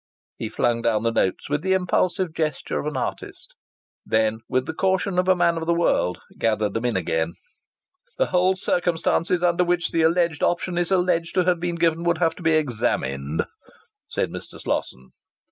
He 0.39 0.49
flung 0.49 0.81
down 0.81 1.03
the 1.03 1.11
notes 1.11 1.47
with 1.47 1.61
the 1.61 1.73
impulsive 1.73 2.33
gesture 2.33 2.79
of 2.79 2.87
an 2.87 2.97
artist; 2.97 3.53
then, 4.03 4.39
with 4.49 4.65
the 4.65 4.73
caution 4.73 5.19
of 5.19 5.27
a 5.27 5.35
man 5.35 5.57
of 5.59 5.67
the 5.67 5.75
world, 5.75 6.19
gathered 6.39 6.73
them 6.73 6.85
in 6.85 6.97
again. 6.97 7.35
"The 8.17 8.25
whole 8.33 8.55
circumstances 8.55 9.43
under 9.43 9.63
which 9.63 9.91
the 9.91 10.01
alleged 10.01 10.41
option 10.41 10.79
is 10.79 10.89
alleged 10.89 11.35
to 11.35 11.43
have 11.45 11.59
been 11.59 11.75
given 11.75 12.03
would 12.05 12.17
have 12.17 12.33
to 12.37 12.41
be 12.41 12.53
examined," 12.53 13.45
said 14.07 14.31
Mr. 14.31 14.59
Slosson. 14.59 15.11